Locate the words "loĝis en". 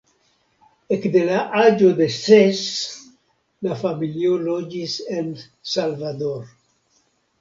4.49-5.33